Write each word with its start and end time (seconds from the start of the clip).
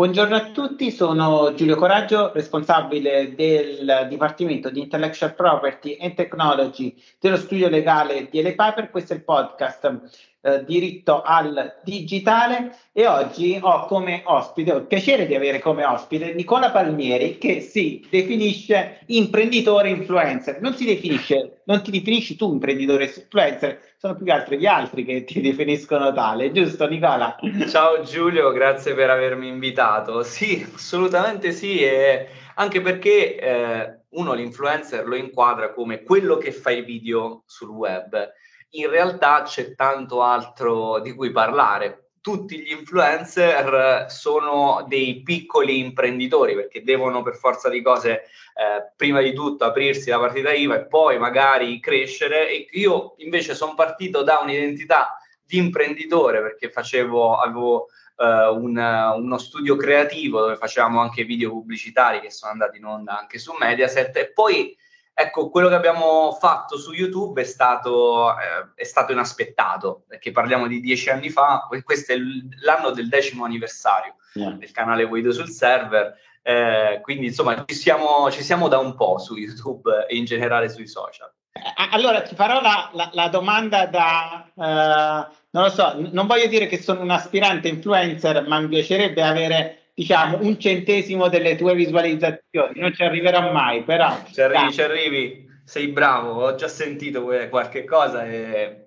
Buongiorno 0.00 0.34
a 0.34 0.50
tutti, 0.50 0.90
sono 0.90 1.52
Giulio 1.52 1.76
Coraggio, 1.76 2.32
responsabile 2.32 3.34
del 3.34 4.06
Dipartimento 4.08 4.70
di 4.70 4.80
Intellectual 4.80 5.34
Property 5.34 5.98
and 6.00 6.14
Technology 6.14 6.96
dello 7.18 7.36
studio 7.36 7.68
legale 7.68 8.26
di 8.30 8.40
LA 8.40 8.54
Piper. 8.54 8.88
Questo 8.90 9.12
è 9.12 9.16
il 9.16 9.24
podcast 9.24 10.00
eh, 10.42 10.64
Diritto 10.64 11.22
al 11.22 11.80
Digitale 11.84 12.74
e 12.92 13.06
oggi 13.06 13.58
ho 13.60 13.84
come 13.86 14.22
ospite, 14.24 14.72
ho 14.72 14.76
il 14.78 14.86
piacere 14.86 15.26
di 15.26 15.34
avere 15.34 15.58
come 15.58 15.84
ospite 15.84 16.32
Nicola 16.32 16.70
Palmieri 16.70 17.36
che 17.38 17.60
si 17.60 18.06
definisce 18.08 19.00
imprenditore 19.06 19.90
influencer. 19.90 20.60
Non 20.60 20.74
si 20.74 20.84
definisce, 20.86 21.60
non 21.64 21.82
ti 21.82 21.90
definisci 21.90 22.36
tu 22.36 22.52
imprenditore 22.52 23.04
influencer, 23.04 23.80
sono 23.98 24.14
più 24.14 24.24
che 24.24 24.32
altro 24.32 24.54
gli 24.54 24.66
altri 24.66 25.04
che 25.04 25.24
ti 25.24 25.40
definiscono 25.40 26.12
tale, 26.12 26.52
giusto 26.52 26.88
Nicola? 26.88 27.36
Ciao 27.68 28.02
Giulio, 28.02 28.50
grazie 28.52 28.94
per 28.94 29.10
avermi 29.10 29.48
invitato. 29.48 30.22
Sì, 30.22 30.66
assolutamente 30.74 31.52
sì, 31.52 31.80
e 31.80 32.28
anche 32.54 32.80
perché 32.80 33.38
eh, 33.38 34.00
uno 34.10 34.32
l'influencer 34.32 35.06
lo 35.06 35.16
inquadra 35.16 35.72
come 35.72 36.02
quello 36.02 36.36
che 36.36 36.52
fa 36.52 36.70
i 36.70 36.82
video 36.82 37.42
sul 37.46 37.68
web. 37.68 38.32
In 38.74 38.88
realtà 38.88 39.42
c'è 39.42 39.74
tanto 39.74 40.22
altro 40.22 41.00
di 41.00 41.12
cui 41.12 41.32
parlare. 41.32 42.10
Tutti 42.20 42.60
gli 42.60 42.70
influencer 42.70 44.06
sono 44.08 44.84
dei 44.86 45.22
piccoli 45.22 45.78
imprenditori 45.78 46.54
perché 46.54 46.82
devono 46.82 47.22
per 47.22 47.34
forza 47.34 47.68
di 47.68 47.82
cose 47.82 48.10
eh, 48.12 48.92
prima 48.94 49.22
di 49.22 49.32
tutto 49.32 49.64
aprirsi 49.64 50.10
la 50.10 50.18
partita 50.18 50.52
IVA 50.52 50.76
e 50.76 50.86
poi 50.86 51.18
magari 51.18 51.80
crescere. 51.80 52.48
E 52.48 52.68
io 52.72 53.14
invece 53.18 53.54
sono 53.54 53.74
partito 53.74 54.22
da 54.22 54.38
un'identità 54.40 55.16
di 55.42 55.56
imprenditore 55.56 56.40
perché 56.40 56.70
facevo 56.70 57.38
avevo 57.38 57.88
eh, 58.18 58.48
un, 58.48 58.76
uno 59.16 59.38
studio 59.38 59.74
creativo 59.74 60.40
dove 60.40 60.56
facevamo 60.56 61.00
anche 61.00 61.24
video 61.24 61.50
pubblicitari 61.50 62.20
che 62.20 62.30
sono 62.30 62.52
andati 62.52 62.76
in 62.76 62.84
onda 62.84 63.18
anche 63.18 63.38
su 63.38 63.52
Mediaset. 63.58 64.14
E 64.16 64.30
poi 64.30 64.76
Ecco, 65.20 65.50
quello 65.50 65.68
che 65.68 65.74
abbiamo 65.74 66.32
fatto 66.32 66.78
su 66.78 66.92
YouTube 66.92 67.42
è 67.42 67.44
stato, 67.44 68.30
eh, 68.30 68.70
è 68.74 68.84
stato 68.84 69.12
inaspettato, 69.12 70.04
perché 70.08 70.30
parliamo 70.30 70.66
di 70.66 70.80
dieci 70.80 71.10
anni 71.10 71.28
fa, 71.28 71.66
questo 71.84 72.12
è 72.12 72.16
l'anno 72.62 72.88
del 72.90 73.10
decimo 73.10 73.44
anniversario 73.44 74.14
yeah. 74.32 74.52
del 74.52 74.70
canale 74.70 75.04
Guido 75.04 75.30
sul 75.30 75.50
server, 75.50 76.16
eh, 76.40 77.00
quindi 77.02 77.26
insomma 77.26 77.64
ci 77.66 77.74
siamo, 77.74 78.30
ci 78.30 78.42
siamo 78.42 78.68
da 78.68 78.78
un 78.78 78.94
po' 78.94 79.18
su 79.18 79.36
YouTube 79.36 80.06
e 80.08 80.16
in 80.16 80.24
generale 80.24 80.70
sui 80.70 80.86
social. 80.86 81.30
Eh, 81.52 81.88
allora 81.90 82.22
ti 82.22 82.34
farò 82.34 82.62
la, 82.62 82.88
la, 82.94 83.10
la 83.12 83.28
domanda 83.28 83.84
da, 83.84 84.50
uh, 84.54 85.34
non 85.50 85.64
lo 85.64 85.68
so, 85.68 85.96
non 85.98 86.26
voglio 86.26 86.46
dire 86.46 86.66
che 86.66 86.80
sono 86.80 87.02
un 87.02 87.10
aspirante 87.10 87.68
influencer, 87.68 88.46
ma 88.48 88.58
mi 88.58 88.68
piacerebbe 88.68 89.22
avere 89.22 89.79
diciamo 90.00 90.38
un 90.40 90.58
centesimo 90.58 91.28
delle 91.28 91.56
tue 91.56 91.74
visualizzazioni, 91.74 92.80
non 92.80 92.94
ci 92.94 93.02
arriverà 93.02 93.52
mai, 93.52 93.82
però... 93.82 94.16
Ci 94.32 94.40
arrivi, 94.40 94.72
ci 94.72 94.80
arrivi, 94.80 95.46
sei 95.62 95.88
bravo, 95.88 96.42
ho 96.42 96.54
già 96.54 96.68
sentito 96.68 97.22
qualche 97.50 97.84
cosa 97.84 98.24
e 98.24 98.86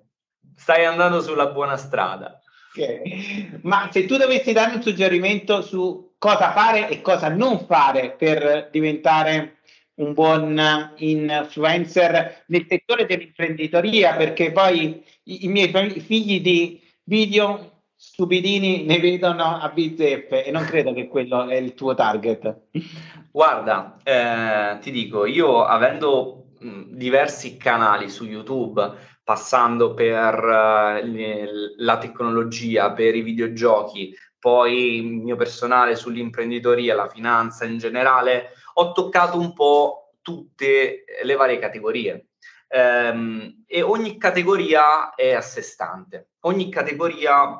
stai 0.56 0.84
andando 0.84 1.20
sulla 1.20 1.46
buona 1.46 1.76
strada. 1.76 2.40
Okay. 2.76 3.60
Ma 3.62 3.88
se 3.92 4.06
tu 4.06 4.16
dovessi 4.16 4.52
dare 4.52 4.74
un 4.74 4.82
suggerimento 4.82 5.62
su 5.62 6.14
cosa 6.18 6.50
fare 6.50 6.88
e 6.88 7.00
cosa 7.00 7.28
non 7.28 7.64
fare 7.64 8.16
per 8.18 8.70
diventare 8.72 9.58
un 10.00 10.14
buon 10.14 10.92
influencer 10.96 12.42
nel 12.48 12.66
settore 12.68 13.06
dell'imprenditoria, 13.06 14.16
perché 14.16 14.50
poi 14.50 15.00
i, 15.22 15.44
i 15.44 15.48
miei 15.48 15.70
figli 16.00 16.40
di 16.40 16.82
video 17.04 17.73
stupidini 18.06 18.84
ne 18.84 19.00
vedono 19.00 19.58
a 19.58 19.68
bizzeffe 19.70 20.44
e 20.44 20.50
non 20.50 20.64
credo 20.64 20.92
che 20.92 21.08
quello 21.08 21.48
è 21.48 21.56
il 21.56 21.74
tuo 21.74 21.94
target. 21.94 22.66
Guarda, 23.32 23.96
eh, 24.04 24.78
ti 24.80 24.90
dico, 24.90 25.24
io 25.24 25.64
avendo 25.64 26.50
mh, 26.60 26.82
diversi 26.90 27.56
canali 27.56 28.08
su 28.08 28.24
YouTube, 28.24 28.92
passando 29.24 29.94
per 29.94 30.34
uh, 30.34 31.74
la 31.78 31.98
tecnologia, 31.98 32.92
per 32.92 33.16
i 33.16 33.22
videogiochi, 33.22 34.14
poi 34.38 34.96
il 34.96 35.04
mio 35.06 35.36
personale 35.36 35.96
sull'imprenditoria, 35.96 36.94
la 36.94 37.08
finanza 37.08 37.64
in 37.64 37.78
generale, 37.78 38.50
ho 38.74 38.92
toccato 38.92 39.38
un 39.38 39.54
po' 39.54 40.12
tutte 40.20 41.04
le 41.22 41.34
varie 41.36 41.58
categorie. 41.58 42.26
Um, 42.68 43.64
e 43.66 43.82
ogni 43.82 44.18
categoria 44.18 45.14
è 45.14 45.32
a 45.32 45.40
sé 45.40 45.62
stante. 45.62 46.32
Ogni 46.40 46.68
categoria 46.70 47.58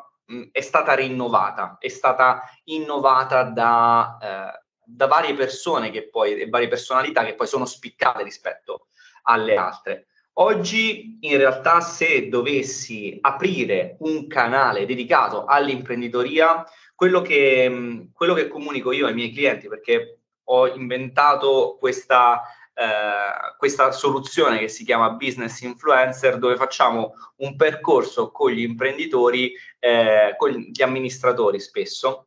è 0.51 0.61
stata 0.61 0.95
rinnovata, 0.95 1.77
è 1.79 1.89
stata 1.89 2.43
innovata 2.65 3.43
da, 3.45 4.19
eh, 4.21 4.65
da 4.85 5.07
varie 5.07 5.35
persone 5.35 5.91
che 5.91 6.09
poi, 6.09 6.41
e 6.41 6.49
varie 6.49 6.69
personalità 6.69 7.25
che 7.25 7.35
poi 7.35 7.47
sono 7.47 7.67
spiccate 7.67 8.23
rispetto 8.23 8.89
alle 9.25 9.57
altre. 9.57 10.07
Oggi 10.37 11.19
in 11.21 11.37
realtà 11.37 11.81
se 11.81 12.29
dovessi 12.29 13.17
aprire 13.21 13.97
un 14.01 14.27
canale 14.27 14.85
dedicato 14.85 15.45
all'imprenditoria, 15.45 16.65
quello 16.95 17.23
che, 17.23 18.09
quello 18.12 18.35
che 18.35 18.49
comunico 18.49 18.91
io 18.93 19.06
ai 19.06 19.15
miei 19.15 19.33
clienti, 19.33 19.69
perché 19.69 20.19
ho 20.45 20.67
inventato 20.75 21.77
questa 21.79 22.43
eh, 22.75 23.55
questa 23.57 23.93
soluzione 23.93 24.59
che 24.59 24.69
si 24.69 24.85
chiama 24.85 25.11
Business 25.11 25.61
Influencer, 25.61 26.39
dove 26.39 26.57
facciamo 26.57 27.12
un 27.37 27.55
percorso 27.55 28.31
con 28.33 28.51
gli 28.51 28.62
imprenditori, 28.62 29.53
eh, 29.79 30.35
con 30.37 30.51
gli 30.51 30.83
amministratori 30.83 31.61
spesso, 31.61 32.27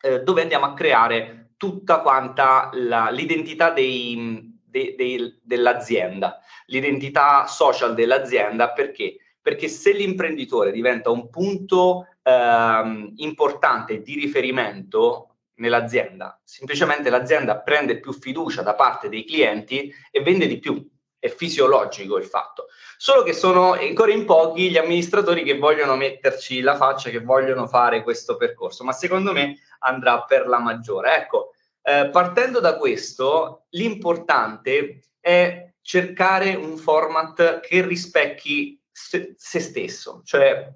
eh, 0.00 0.22
dove 0.22 0.42
andiamo 0.42 0.66
a 0.66 0.74
creare 0.74 1.52
tutta 1.56 2.00
quanta 2.00 2.70
la, 2.72 3.10
l'identità 3.10 3.70
dei, 3.70 4.60
dei, 4.64 4.94
dei, 4.96 5.40
dell'azienda, 5.42 6.40
l'identità 6.66 7.46
social 7.46 7.94
dell'azienda, 7.94 8.72
perché? 8.72 9.16
Perché 9.40 9.68
se 9.68 9.92
l'imprenditore 9.92 10.72
diventa 10.72 11.10
un 11.10 11.30
punto 11.30 12.08
ehm, 12.22 13.12
importante 13.16 14.02
di 14.02 14.14
riferimento 14.14 15.35
nell'azienda, 15.56 16.40
semplicemente 16.44 17.10
l'azienda 17.10 17.58
prende 17.58 18.00
più 18.00 18.12
fiducia 18.12 18.62
da 18.62 18.74
parte 18.74 19.08
dei 19.08 19.24
clienti 19.24 19.92
e 20.10 20.22
vende 20.22 20.46
di 20.46 20.58
più. 20.58 20.86
È 21.18 21.28
fisiologico 21.28 22.18
il 22.18 22.24
fatto. 22.24 22.66
Solo 22.98 23.22
che 23.22 23.32
sono 23.32 23.72
ancora 23.72 24.12
in 24.12 24.24
pochi 24.24 24.70
gli 24.70 24.76
amministratori 24.76 25.42
che 25.42 25.58
vogliono 25.58 25.96
metterci 25.96 26.60
la 26.60 26.76
faccia, 26.76 27.10
che 27.10 27.20
vogliono 27.20 27.66
fare 27.66 28.02
questo 28.02 28.36
percorso, 28.36 28.84
ma 28.84 28.92
secondo 28.92 29.32
me 29.32 29.58
andrà 29.80 30.22
per 30.22 30.46
la 30.46 30.58
maggiore. 30.58 31.16
Ecco, 31.16 31.52
eh, 31.82 32.08
partendo 32.10 32.60
da 32.60 32.76
questo, 32.76 33.66
l'importante 33.70 35.02
è 35.20 35.72
cercare 35.80 36.54
un 36.54 36.76
format 36.76 37.60
che 37.60 37.84
rispecchi 37.84 38.80
se, 38.90 39.34
se 39.36 39.60
stesso, 39.60 40.22
cioè 40.24 40.68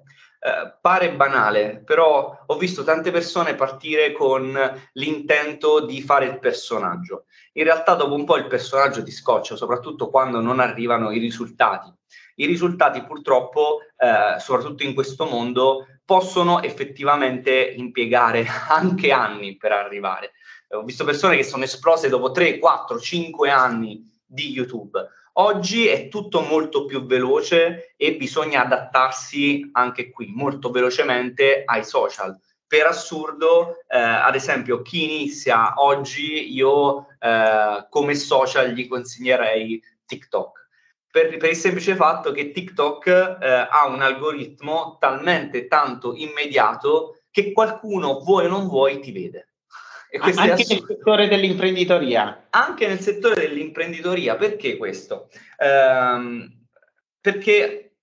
eh, 0.43 0.73
pare 0.81 1.13
banale, 1.13 1.83
però 1.85 2.45
ho 2.47 2.57
visto 2.57 2.83
tante 2.83 3.11
persone 3.11 3.53
partire 3.53 4.11
con 4.11 4.57
l'intento 4.93 5.85
di 5.85 6.01
fare 6.01 6.25
il 6.25 6.39
personaggio. 6.39 7.25
In 7.53 7.63
realtà 7.63 7.93
dopo 7.93 8.15
un 8.15 8.25
po' 8.25 8.37
il 8.37 8.47
personaggio 8.47 9.03
ti 9.03 9.11
scoccia, 9.11 9.55
soprattutto 9.55 10.09
quando 10.09 10.41
non 10.41 10.59
arrivano 10.59 11.11
i 11.11 11.19
risultati. 11.19 11.93
I 12.37 12.47
risultati 12.47 13.03
purtroppo, 13.03 13.81
eh, 13.95 14.39
soprattutto 14.39 14.81
in 14.81 14.95
questo 14.95 15.25
mondo, 15.25 15.85
possono 16.03 16.63
effettivamente 16.63 17.51
impiegare 17.51 18.43
anche 18.69 19.11
anni 19.11 19.57
per 19.57 19.73
arrivare. 19.73 20.31
Ho 20.69 20.81
visto 20.81 21.05
persone 21.05 21.35
che 21.35 21.43
sono 21.43 21.65
esplose 21.65 22.09
dopo 22.09 22.31
3, 22.31 22.57
4, 22.57 22.99
5 22.99 23.51
anni 23.51 24.09
di 24.25 24.49
YouTube 24.49 25.07
Oggi 25.41 25.87
è 25.87 26.07
tutto 26.07 26.41
molto 26.41 26.85
più 26.85 27.03
veloce 27.03 27.95
e 27.97 28.15
bisogna 28.15 28.61
adattarsi 28.61 29.71
anche 29.71 30.11
qui 30.11 30.27
molto 30.27 30.69
velocemente 30.69 31.63
ai 31.65 31.83
social. 31.83 32.39
Per 32.67 32.85
assurdo, 32.85 33.77
eh, 33.87 33.97
ad 33.97 34.35
esempio, 34.35 34.83
chi 34.83 35.03
inizia 35.03 35.73
oggi, 35.77 36.53
io 36.53 37.07
eh, 37.17 37.87
come 37.89 38.13
social 38.13 38.69
gli 38.69 38.87
consiglierei 38.87 39.81
TikTok. 40.05 40.67
Per, 41.09 41.35
per, 41.37 41.49
il 41.49 41.55
semplice 41.55 41.95
fatto 41.95 42.31
che 42.31 42.51
TikTok 42.51 43.07
eh, 43.07 43.67
ha 43.67 43.87
un 43.87 44.03
algoritmo 44.03 44.97
talmente 44.99 45.67
tanto 45.67 46.13
immediato 46.15 47.23
che 47.31 47.51
qualcuno, 47.51 48.19
vuoi 48.19 48.45
o 48.45 48.49
non 48.49 48.67
vuoi, 48.67 48.99
ti 48.99 49.11
vede 49.11 49.50
anche 50.19 50.45
nel 50.45 50.85
settore 50.85 51.27
dell'imprenditoria. 51.27 52.47
Anche 52.49 52.87
nel 52.87 52.99
settore 52.99 53.35
dell'imprenditoria, 53.35 54.35
perché 54.35 54.77
questo? 54.77 55.29
Ehm, 55.57 56.65
perché 57.19 57.95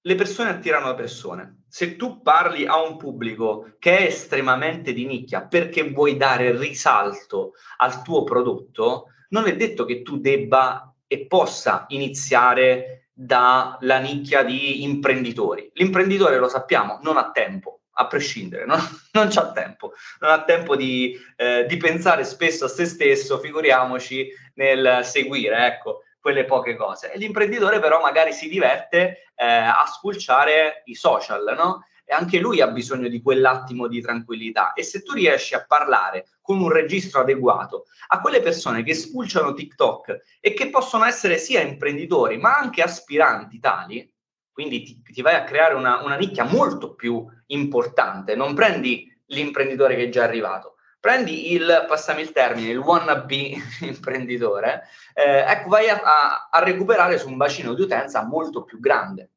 le 0.00 0.14
persone 0.14 0.50
attirano 0.50 0.88
le 0.88 0.94
persone. 0.94 1.62
Se 1.68 1.96
tu 1.96 2.22
parli 2.22 2.66
a 2.66 2.82
un 2.82 2.96
pubblico 2.96 3.74
che 3.78 3.98
è 3.98 4.02
estremamente 4.02 4.92
di 4.92 5.06
nicchia 5.06 5.46
perché 5.46 5.90
vuoi 5.90 6.16
dare 6.16 6.56
risalto 6.56 7.52
al 7.78 8.02
tuo 8.02 8.24
prodotto, 8.24 9.06
non 9.30 9.46
è 9.46 9.56
detto 9.56 9.84
che 9.84 10.02
tu 10.02 10.18
debba 10.18 10.94
e 11.06 11.26
possa 11.26 11.86
iniziare 11.88 13.10
dalla 13.12 13.98
nicchia 13.98 14.42
di 14.42 14.82
imprenditori. 14.82 15.70
L'imprenditore, 15.74 16.38
lo 16.38 16.48
sappiamo, 16.48 16.98
non 17.02 17.16
ha 17.16 17.30
tempo 17.30 17.80
a 17.94 18.06
prescindere, 18.06 18.64
no? 18.64 18.76
non 19.12 19.28
c'ha 19.28 19.52
tempo, 19.52 19.92
non 20.20 20.30
ha 20.30 20.44
tempo 20.44 20.76
di, 20.76 21.18
eh, 21.36 21.66
di, 21.66 21.76
pensare 21.76 22.24
spesso 22.24 22.66
a 22.66 22.68
se 22.68 22.86
stesso, 22.86 23.38
figuriamoci 23.38 24.28
nel 24.54 25.00
seguire, 25.02 25.66
ecco, 25.66 26.02
quelle 26.20 26.44
poche 26.44 26.76
cose. 26.76 27.12
L'imprenditore 27.16 27.80
però 27.80 28.00
magari 28.00 28.32
si 28.32 28.48
diverte 28.48 29.30
eh, 29.34 29.44
a 29.44 29.84
spulciare 29.86 30.82
i 30.86 30.94
social, 30.94 31.54
no? 31.56 31.86
E 32.06 32.14
anche 32.14 32.38
lui 32.38 32.60
ha 32.60 32.68
bisogno 32.68 33.08
di 33.08 33.22
quell'attimo 33.22 33.88
di 33.88 34.00
tranquillità. 34.00 34.74
E 34.74 34.82
se 34.82 35.02
tu 35.02 35.14
riesci 35.14 35.54
a 35.54 35.64
parlare 35.66 36.26
con 36.42 36.60
un 36.60 36.70
registro 36.70 37.20
adeguato 37.20 37.86
a 38.08 38.20
quelle 38.20 38.42
persone 38.42 38.82
che 38.82 38.94
spulciano 38.94 39.54
TikTok 39.54 40.18
e 40.40 40.52
che 40.52 40.68
possono 40.68 41.04
essere 41.04 41.38
sia 41.38 41.62
imprenditori 41.62 42.36
ma 42.36 42.56
anche 42.56 42.82
aspiranti 42.82 43.58
tali, 43.58 44.13
quindi 44.54 44.82
ti, 44.82 45.02
ti 45.02 45.20
vai 45.20 45.34
a 45.34 45.42
creare 45.42 45.74
una, 45.74 46.00
una, 46.02 46.14
nicchia 46.14 46.44
molto 46.44 46.94
più 46.94 47.26
importante. 47.48 48.36
Non 48.36 48.54
prendi 48.54 49.12
l'imprenditore 49.26 49.96
che 49.96 50.04
è 50.04 50.08
già 50.10 50.22
arrivato, 50.22 50.76
prendi 51.00 51.52
il, 51.52 51.84
passami 51.88 52.22
il 52.22 52.30
termine, 52.30 52.70
il 52.70 52.78
wannabe 52.78 53.56
imprenditore, 53.82 54.84
eh, 55.12 55.40
ecco, 55.40 55.68
vai 55.68 55.88
a, 55.88 56.00
a, 56.00 56.48
a, 56.52 56.62
recuperare 56.62 57.18
su 57.18 57.28
un 57.28 57.36
bacino 57.36 57.74
di 57.74 57.82
utenza 57.82 58.24
molto 58.24 58.62
più 58.62 58.78
grande. 58.78 59.30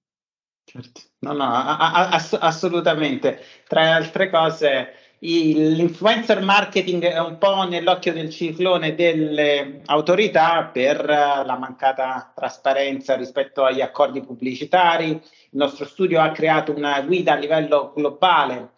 Certo. 0.64 1.02
No, 1.20 1.34
no, 1.34 1.46
ass- 1.46 2.38
assolutamente. 2.40 3.44
Tra 3.68 3.82
le 3.82 3.90
altre 3.90 4.30
cose, 4.30 4.94
l'influencer 5.20 6.42
marketing 6.44 7.04
è 7.04 7.20
un 7.20 7.38
po' 7.38 7.64
nell'occhio 7.64 8.14
del 8.14 8.30
ciclone 8.30 8.94
delle 8.94 9.82
autorità 9.86 10.66
per 10.66 11.04
la 11.06 11.58
mancata 11.58 12.32
trasparenza 12.36 13.16
rispetto 13.16 13.64
agli 13.64 13.82
accordi 13.82 14.22
pubblicitari. 14.22 15.10
Il 15.10 15.22
nostro 15.58 15.86
studio 15.86 16.22
ha 16.22 16.32
creato 16.32 16.74
una 16.76 17.02
guida 17.02 17.34
a 17.34 17.38
livello 17.38 17.94
globale 17.96 18.74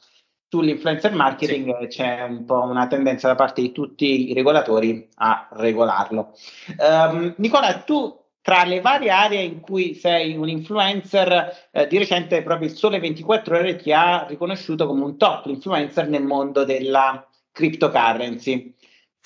sull'influencer 0.48 1.14
marketing, 1.14 1.80
sì. 1.82 1.88
c'è 1.88 2.24
un 2.24 2.46
po' 2.46 2.62
una 2.62 2.88
tendenza 2.88 3.28
da 3.28 3.36
parte 3.36 3.62
di 3.62 3.72
tutti 3.72 4.32
i 4.32 4.34
regolatori 4.34 5.08
a 5.16 5.48
regolarlo. 5.52 6.34
Um, 6.78 7.36
Nicola, 7.38 7.80
tu 7.82 8.18
tra 8.50 8.64
le 8.64 8.82
varie 8.82 9.12
aree 9.12 9.44
in 9.44 9.60
cui 9.60 9.94
sei 9.94 10.36
un 10.36 10.50
influencer, 10.50 11.70
eh, 11.70 11.86
di 11.86 12.00
recente 12.00 12.42
proprio 12.42 12.68
il 12.68 12.76
Sole 12.76 13.00
24 13.00 13.56
Ore 13.56 13.76
ti 13.76 13.92
ha 13.92 14.26
riconosciuto 14.28 14.88
come 14.88 15.04
un 15.04 15.18
top 15.20 15.46
influencer 15.46 16.10
nel 16.10 16.24
mondo 16.24 16.64
della 16.64 17.24
cryptocurrency. 17.52 18.74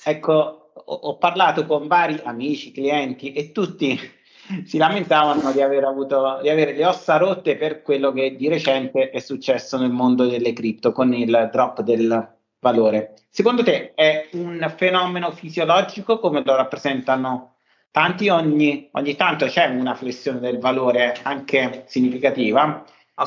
Ecco, 0.04 0.72
ho, 0.74 0.94
ho 0.94 1.16
parlato 1.16 1.64
con 1.64 1.86
vari 1.86 2.20
amici, 2.22 2.70
clienti 2.70 3.32
e 3.32 3.50
tutti 3.50 3.98
si 4.66 4.76
lamentavano 4.76 5.52
di 5.52 5.62
aver 5.62 5.84
avuto 5.84 6.40
di 6.42 6.50
avere 6.50 6.74
le 6.74 6.84
ossa 6.84 7.16
rotte 7.16 7.56
per 7.56 7.80
quello 7.80 8.12
che 8.12 8.36
di 8.36 8.46
recente 8.48 9.08
è 9.08 9.20
successo 9.20 9.78
nel 9.78 9.90
mondo 9.90 10.26
delle 10.26 10.52
cripto 10.52 10.92
con 10.92 11.14
il 11.14 11.48
drop 11.50 11.80
del 11.80 12.30
valore. 12.58 13.14
Secondo 13.30 13.62
te 13.62 13.94
è 13.94 14.28
un 14.32 14.70
fenomeno 14.76 15.30
fisiologico 15.30 16.18
come 16.18 16.42
lo 16.44 16.56
rappresentano 16.56 17.53
tanti 17.94 18.28
ogni, 18.28 18.88
ogni 18.90 19.14
tanto 19.14 19.46
c'è 19.46 19.66
una 19.66 19.94
flessione 19.94 20.40
del 20.40 20.58
valore 20.58 21.16
anche 21.22 21.84
significativa 21.86 22.82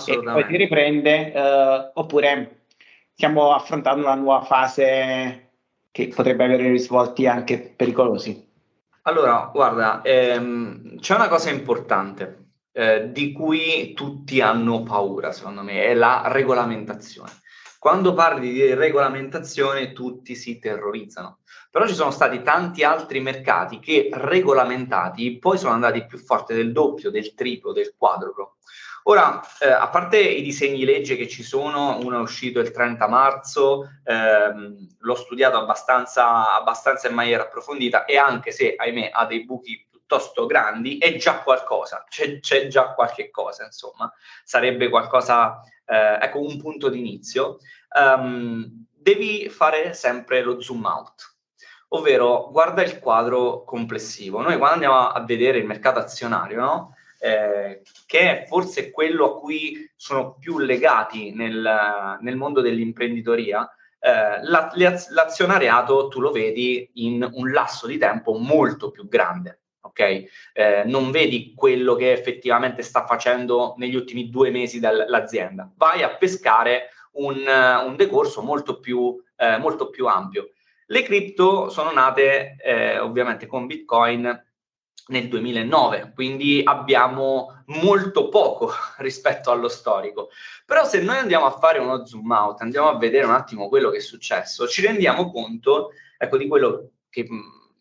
e 0.06 0.22
poi 0.22 0.46
si 0.46 0.58
riprende 0.58 1.32
eh, 1.32 1.92
oppure 1.94 2.64
stiamo 3.14 3.54
affrontando 3.54 4.04
una 4.04 4.16
nuova 4.16 4.44
fase 4.44 5.52
che 5.90 6.10
potrebbe 6.10 6.44
avere 6.44 6.70
risvolti 6.70 7.26
anche 7.28 7.74
pericolosi. 7.78 8.46
Allora, 9.04 9.50
guarda, 9.54 10.02
ehm, 10.02 11.00
c'è 11.00 11.16
una 11.16 11.30
cosa 11.30 11.50
importante 11.50 12.48
eh, 12.74 13.10
di 13.14 13.32
cui 13.32 13.94
tutti 13.94 14.42
hanno 14.42 14.84
paura, 14.84 15.32
secondo 15.32 15.64
me, 15.64 15.86
è 15.86 15.94
la 15.94 16.24
regolamentazione. 16.26 17.32
Quando 17.80 18.14
parli 18.14 18.52
di 18.52 18.74
regolamentazione 18.74 19.94
tutti 19.94 20.36
si 20.36 20.60
terrorizzano, 20.60 21.40
però 21.72 21.88
ci 21.88 21.94
sono 21.94 22.12
stati 22.12 22.42
tanti 22.42 22.84
altri 22.84 23.20
mercati 23.20 23.80
che 23.80 24.10
regolamentati 24.12 25.38
poi 25.38 25.58
sono 25.58 25.74
andati 25.74 26.06
più 26.06 26.18
forte 26.18 26.54
del 26.54 26.72
doppio, 26.72 27.12
del 27.12 27.34
triplo, 27.34 27.72
del 27.72 27.94
quadruplo. 27.98 28.58
Ora, 29.10 29.42
eh, 29.60 29.70
a 29.70 29.88
parte 29.88 30.20
i 30.20 30.42
disegni 30.42 30.84
legge 30.84 31.16
che 31.16 31.30
ci 31.30 31.42
sono, 31.42 31.98
uno 32.00 32.18
è 32.18 32.22
uscito 32.22 32.60
il 32.60 32.72
30 32.72 33.08
marzo, 33.08 33.88
ehm, 34.04 34.96
l'ho 35.00 35.16
studiato 35.16 35.58
abbastanza, 35.58 36.54
abbastanza 36.54 37.08
in 37.08 37.16
maniera 37.16 37.44
approfondita 37.44 38.04
e 38.04 38.18
anche 38.18 38.52
se, 38.52 38.76
ahimè, 38.76 39.12
ha 39.14 39.26
dei 39.26 39.46
buchi 39.46 39.88
piuttosto 39.90 40.46
grandi, 40.46 40.98
è 40.98 41.16
già 41.16 41.40
qualcosa, 41.40 42.06
c'è, 42.10 42.40
c'è 42.40 42.68
già 42.68 42.94
qualche 42.94 43.30
cosa, 43.30 43.64
insomma, 43.64 44.12
sarebbe 44.44 44.90
qualcosa, 44.90 45.62
eh, 45.86 46.18
ecco, 46.22 46.42
un 46.42 46.60
punto 46.60 46.90
d'inizio. 46.90 47.60
Um, 47.98 48.86
devi 48.94 49.48
fare 49.48 49.94
sempre 49.94 50.42
lo 50.42 50.60
zoom 50.60 50.84
out, 50.84 51.37
ovvero 51.90 52.50
guarda 52.52 52.84
il 52.84 53.00
quadro 53.00 53.64
complessivo. 53.64 54.42
Noi 54.42 54.58
quando 54.58 54.74
andiamo 54.74 55.08
a 55.08 55.24
vedere 55.24 55.58
il 55.58 55.66
mercato 55.66 56.00
azionario, 56.00 56.60
no? 56.60 56.96
eh, 57.20 57.82
che 58.06 58.20
è 58.20 58.46
forse 58.48 58.92
quello 58.92 59.26
a 59.26 59.40
cui 59.40 59.90
sono 59.96 60.36
più 60.40 60.60
legati 60.60 61.34
nel, 61.34 62.18
nel 62.22 62.36
mondo 62.36 62.62
dell'imprenditoria, 62.62 63.70
eh, 64.00 64.44
la, 64.44 64.72
l'azionariato 65.10 66.08
tu 66.08 66.20
lo 66.20 66.32
vedi 66.32 66.90
in 66.96 67.28
un 67.34 67.52
lasso 67.52 67.88
di 67.88 67.98
tempo 67.98 68.34
molto 68.34 68.92
più 68.92 69.08
grande. 69.08 69.62
ok? 69.82 70.00
Eh, 70.54 70.84
non 70.86 71.12
vedi 71.12 71.54
quello 71.56 71.96
che 71.96 72.12
effettivamente 72.12 72.84
sta 72.84 73.06
facendo 73.06 73.74
negli 73.78 73.96
ultimi 73.96 74.30
due 74.30 74.52
mesi 74.52 74.80
dall'azienda, 74.80 75.72
vai 75.76 76.04
a 76.04 76.16
pescare 76.16 76.90
un, 77.14 77.38
un 77.38 77.96
decorso 77.96 78.42
molto 78.44 78.80
più, 78.80 79.20
eh, 79.36 79.58
molto 79.58 79.90
più 79.90 80.06
ampio. 80.06 80.52
Le 80.90 81.04
cripto 81.04 81.70
sono 81.70 81.92
nate 81.92 82.56
eh, 82.64 83.00
ovviamente 83.00 83.46
con 83.46 83.66
Bitcoin 83.66 84.46
nel 85.08 85.28
2009, 85.28 86.12
quindi 86.14 86.62
abbiamo 86.64 87.64
molto 87.68 88.30
poco 88.30 88.72
rispetto 89.00 89.52
allo 89.52 89.68
storico. 89.68 90.30
Però 90.66 90.86
se 90.86 91.02
noi 91.02 91.18
andiamo 91.18 91.46
a 91.46 91.52
fare 91.52 91.80
uno 91.80 92.06
zoom 92.06 92.32
out, 92.32 92.62
andiamo 92.62 92.88
a 92.88 92.98
vedere 92.98 93.26
un 93.26 93.34
attimo 93.34 93.68
quello 93.68 93.90
che 93.90 93.98
è 93.98 94.02
successo, 94.02 94.68
ci 94.68 94.82
rendiamo 94.82 95.30
conto 95.30 95.92
ecco, 96.18 96.38
di 96.38 96.48
quello 96.48 96.92
che 97.10 97.28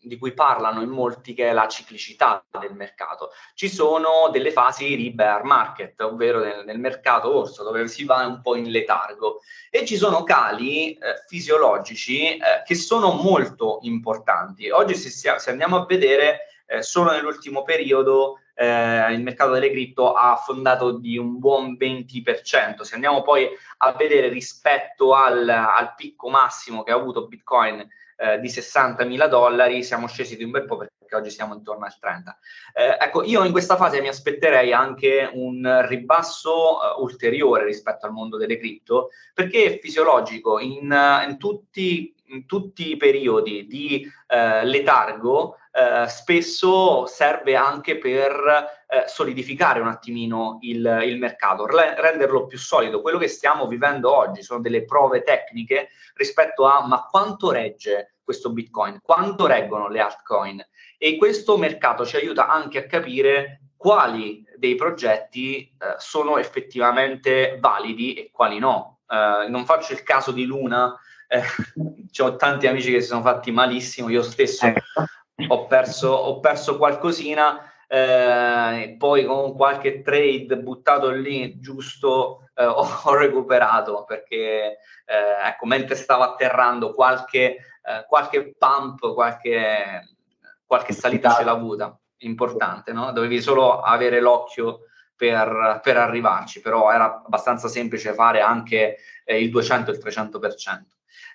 di 0.07 0.17
cui 0.17 0.33
parlano 0.33 0.81
in 0.81 0.89
molti, 0.89 1.33
che 1.33 1.49
è 1.49 1.53
la 1.53 1.67
ciclicità 1.67 2.43
del 2.59 2.73
mercato. 2.73 3.31
Ci 3.53 3.69
sono 3.69 4.29
delle 4.31 4.51
fasi 4.51 4.95
di 4.95 5.11
bear 5.11 5.43
market, 5.43 5.99
ovvero 6.01 6.39
nel, 6.39 6.63
nel 6.65 6.79
mercato 6.79 7.35
orso, 7.35 7.63
dove 7.63 7.87
si 7.87 8.05
va 8.05 8.25
un 8.25 8.41
po' 8.41 8.55
in 8.55 8.69
letargo, 8.69 9.41
e 9.69 9.85
ci 9.85 9.97
sono 9.97 10.23
cali 10.23 10.93
eh, 10.93 11.23
fisiologici 11.27 12.37
eh, 12.37 12.63
che 12.65 12.75
sono 12.75 13.11
molto 13.11 13.79
importanti. 13.81 14.69
Oggi, 14.69 14.95
se, 14.95 15.37
se 15.37 15.49
andiamo 15.49 15.77
a 15.77 15.85
vedere, 15.85 16.47
eh, 16.65 16.81
solo 16.81 17.11
nell'ultimo 17.11 17.63
periodo 17.63 18.39
eh, 18.59 19.13
il 19.13 19.21
mercato 19.21 19.51
delle 19.51 19.69
cripto 19.69 20.13
ha 20.13 20.31
affondato 20.31 20.97
di 20.97 21.17
un 21.17 21.37
buon 21.37 21.77
20%. 21.79 22.81
Se 22.81 22.95
andiamo 22.95 23.21
poi 23.21 23.47
a 23.77 23.91
vedere 23.93 24.29
rispetto 24.29 25.13
al, 25.13 25.47
al 25.47 25.93
picco 25.95 26.29
massimo 26.29 26.83
che 26.83 26.91
ha 26.91 26.95
avuto 26.95 27.27
Bitcoin 27.27 27.87
eh, 28.17 28.39
di 28.39 28.49
60 28.49 29.05
mila 29.05 29.27
dollari, 29.27 29.83
siamo 29.83 30.07
scesi 30.07 30.35
di 30.35 30.43
un 30.43 30.51
bel 30.51 30.65
po' 30.65 30.77
perché 30.77 31.15
oggi 31.15 31.29
siamo 31.29 31.53
intorno 31.53 31.85
al 31.85 31.97
30. 31.97 32.37
Eh, 32.73 32.97
ecco, 32.99 33.23
io 33.23 33.43
in 33.43 33.51
questa 33.51 33.75
fase 33.77 34.01
mi 34.01 34.07
aspetterei 34.07 34.73
anche 34.73 35.29
un 35.31 35.85
ribasso 35.87 36.81
eh, 36.81 37.01
ulteriore 37.01 37.65
rispetto 37.65 38.05
al 38.05 38.11
mondo 38.11 38.37
delle 38.37 38.57
cripto, 38.57 39.09
perché 39.33 39.65
è 39.65 39.79
fisiologico 39.79 40.59
in, 40.59 40.93
in 41.27 41.37
tutti 41.37 42.11
in 42.29 42.45
tutti 42.45 42.91
i 42.91 42.97
periodi 42.97 43.67
di 43.67 44.05
eh, 44.27 44.65
letargo 44.65 45.55
eh, 45.71 46.07
spesso 46.09 47.05
serve 47.05 47.55
anche 47.55 47.97
per 47.97 48.76
eh, 48.87 49.03
solidificare 49.07 49.79
un 49.79 49.87
attimino 49.87 50.57
il, 50.61 51.01
il 51.05 51.17
mercato, 51.17 51.65
renderlo 51.65 52.45
più 52.45 52.57
solido. 52.57 53.01
Quello 53.01 53.17
che 53.17 53.27
stiamo 53.27 53.67
vivendo 53.67 54.13
oggi 54.13 54.41
sono 54.41 54.61
delle 54.61 54.85
prove 54.85 55.23
tecniche 55.23 55.89
rispetto 56.15 56.65
a 56.65 56.85
ma 56.87 57.05
quanto 57.09 57.51
regge 57.51 58.15
questo 58.23 58.51
Bitcoin, 58.51 58.99
quanto 59.01 59.45
reggono 59.45 59.87
le 59.87 59.99
altcoin 59.99 60.65
e 60.97 61.17
questo 61.17 61.57
mercato 61.57 62.05
ci 62.05 62.15
aiuta 62.15 62.47
anche 62.47 62.79
a 62.79 62.85
capire 62.85 63.61
quali 63.77 64.43
dei 64.57 64.75
progetti 64.75 65.59
eh, 65.59 65.95
sono 65.97 66.37
effettivamente 66.37 67.57
validi 67.59 68.13
e 68.15 68.29
quali 68.31 68.59
no. 68.59 68.99
Uh, 69.07 69.49
non 69.49 69.63
faccio 69.63 69.93
il 69.93 70.03
caso 70.03 70.33
di 70.33 70.43
Luna, 70.43 70.93
eh, 71.29 71.41
ho 72.21 72.35
tanti 72.35 72.67
amici 72.67 72.91
che 72.91 72.99
si 72.99 73.07
sono 73.07 73.21
fatti 73.21 73.51
malissimo, 73.51 74.09
io 74.09 74.21
stesso 74.21 74.65
ecco 74.65 75.05
ho 75.47 75.67
perso, 75.67 76.09
ho 76.09 76.39
perso 76.39 76.77
qualcosina, 76.77 77.71
eh, 77.87 78.95
poi 78.97 79.25
con 79.25 79.55
qualche 79.55 80.01
trade 80.01 80.57
buttato 80.57 81.09
lì 81.09 81.57
giusto 81.59 82.49
eh, 82.53 82.65
ho, 82.65 82.85
ho, 83.03 83.15
recuperato 83.15 84.03
perché 84.03 84.79
eh, 85.05 85.47
ecco, 85.47 85.65
mentre 85.65 85.95
stavo 85.95 86.23
atterrando 86.23 86.93
qualche, 86.93 87.55
eh, 87.55 88.05
qualche 88.07 88.55
pump, 88.57 89.13
qualche, 89.13 90.17
qualche 90.65 90.93
salita 90.93 91.33
ce 91.33 91.43
l'ha 91.45 91.51
avuta, 91.51 91.97
importante, 92.19 92.91
no? 92.91 93.11
dovevi 93.11 93.41
solo 93.41 93.79
avere 93.79 94.19
l'occhio 94.19 94.81
per, 95.15 95.79
per 95.81 95.97
arrivarci, 95.97 96.59
però 96.61 96.91
era 96.91 97.23
abbastanza 97.25 97.67
semplice 97.67 98.13
fare 98.13 98.41
anche 98.41 98.97
eh, 99.23 99.41
il 99.41 99.49
200 99.49 99.91
e 99.91 99.93
il 99.93 100.01
300%. 100.03 100.81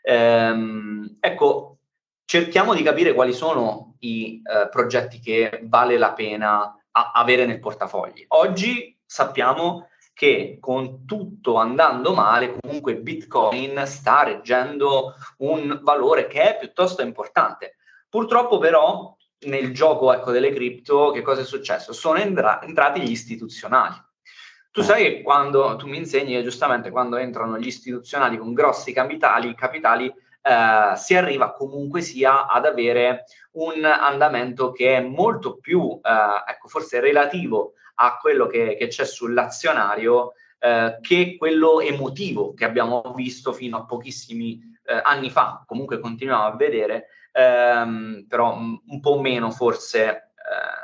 Ehm, 0.03 1.17
ecco, 1.21 1.79
cerchiamo 2.25 2.75
di 2.75 2.83
capire 2.83 3.15
quali 3.15 3.33
sono 3.33 3.97
i 4.01 4.41
eh, 4.43 4.69
progetti 4.69 5.21
che 5.21 5.61
vale 5.65 5.99
la 5.99 6.13
pena 6.13 6.77
a- 6.91 7.13
avere 7.15 7.47
nel 7.47 7.61
portafogli. 7.61 8.25
Oggi 8.29 8.99
sappiamo 9.05 9.89
che 10.15 10.59
con 10.61 11.05
tutto 11.07 11.57
andando 11.57 12.15
male, 12.15 12.57
comunque 12.61 12.97
Bitcoin 12.97 13.83
sta 13.87 14.23
reggendo 14.23 15.15
un 15.39 15.81
valore 15.83 16.27
che 16.27 16.55
è 16.55 16.59
piuttosto 16.59 17.03
importante. 17.03 17.77
Purtroppo 18.09 18.59
però 18.59 19.17
nel 19.47 19.73
gioco 19.73 20.13
ecco, 20.13 20.31
delle 20.31 20.53
cripto 20.53 21.11
che 21.11 21.23
cosa 21.23 21.41
è 21.41 21.45
successo? 21.45 21.93
Sono 21.93 22.19
entra- 22.19 22.63
entrati 22.63 23.01
gli 23.01 23.11
istituzionali. 23.11 23.97
Tu 24.71 24.83
sai 24.83 25.03
che 25.03 25.23
quando 25.23 25.77
tu 25.77 25.87
mi 25.87 25.99
insegni 25.99 26.43
giustamente 26.43 26.91
quando 26.91 27.17
entrano 27.17 27.59
gli 27.59 27.67
istituzionali 27.67 28.39
con 28.39 28.55
grossi 28.55 28.93
capitali, 28.93 29.55
capitali 29.55 30.13
eh, 30.43 30.97
si 30.97 31.15
arriva 31.15 31.53
comunque 31.53 32.01
sia 32.01 32.47
ad 32.47 32.67
avere 32.67 33.25
un 33.53 33.85
andamento 33.85 34.73
che 34.73 34.97
è 34.97 35.01
molto 35.01 35.57
più, 35.59 36.01
eh, 36.03 36.51
ecco, 36.51 36.69
forse 36.69 37.01
relativo 37.01 37.75
a 37.97 38.17
quello 38.21 38.47
che, 38.47 38.77
che 38.77 38.89
c'è 38.89 39.05
sull'azionario 39.05 40.33
eh, 40.59 40.99
che 41.01 41.37
quello 41.39 41.81
emotivo 41.81 42.55
che 42.55 42.65
abbiamo 42.65 43.13
visto 43.15 43.53
fino 43.53 43.77
a 43.77 43.85
pochissimi 43.85 44.61
eh, 44.85 45.01
anni 45.03 45.31
fa, 45.31 45.63
comunque 45.67 46.01
continuiamo 46.01 46.45
a 46.45 46.57
vedere, 46.57 47.07
ehm, 47.33 48.27
però 48.29 48.57
un 48.57 49.01
po' 49.01 49.21
meno 49.21 49.51
forse 49.51 50.32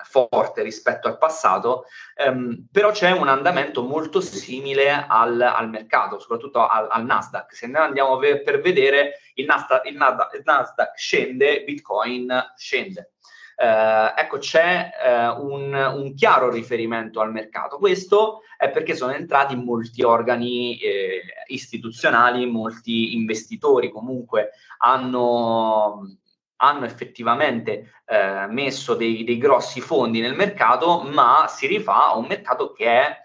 forte 0.08 0.62
rispetto 0.62 1.06
al 1.06 1.18
passato, 1.18 1.84
ehm, 2.14 2.68
però 2.72 2.90
c'è 2.90 3.10
un 3.10 3.28
andamento 3.28 3.82
molto 3.82 4.20
simile 4.20 5.04
al, 5.06 5.40
al 5.40 5.68
mercato, 5.68 6.18
soprattutto 6.18 6.66
al, 6.66 6.88
al, 6.90 7.04
Nasdaq. 7.04 7.54
Se 7.54 7.66
noi 7.66 7.82
andiamo 7.82 8.16
ver- 8.16 8.42
per 8.42 8.60
vedere 8.60 9.20
il 9.34 9.44
Nasdaq, 9.44 9.86
il 9.86 9.96
Nasdaq, 9.96 10.34
il 10.34 10.42
Nasdaq 10.44 10.96
scende, 10.96 11.62
Bitcoin 11.64 12.52
scende. 12.56 13.12
Eh, 13.60 14.12
ecco, 14.16 14.38
c'è 14.38 14.90
eh, 15.04 15.28
un, 15.28 15.74
un, 15.74 16.14
chiaro 16.14 16.48
riferimento 16.48 17.20
al 17.20 17.32
mercato. 17.32 17.78
Questo 17.78 18.42
è 18.56 18.70
perché 18.70 18.94
sono 18.94 19.12
entrati 19.12 19.56
molti 19.56 20.02
organi 20.02 20.78
eh, 20.78 21.22
istituzionali, 21.48 22.46
molti 22.46 23.14
investitori 23.16 23.90
comunque 23.90 24.50
hanno, 24.78 26.18
hanno 26.58 26.84
effettivamente 26.84 28.02
eh, 28.06 28.46
messo 28.48 28.94
dei, 28.94 29.24
dei, 29.24 29.38
grossi 29.38 29.80
fondi 29.80 30.20
nel 30.20 30.34
mercato, 30.34 31.00
ma 31.00 31.46
si 31.48 31.66
rifà 31.66 32.08
a 32.08 32.16
un 32.16 32.26
mercato 32.26 32.72
che 32.72 32.86
è, 32.86 33.16